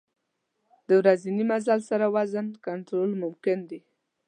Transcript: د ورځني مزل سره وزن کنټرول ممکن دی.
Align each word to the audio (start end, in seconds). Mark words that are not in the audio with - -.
د 0.87 0.89
ورځني 0.99 1.43
مزل 1.51 1.79
سره 1.89 2.05
وزن 2.15 2.47
کنټرول 2.67 3.11
ممکن 3.23 3.57
دی. 3.69 3.79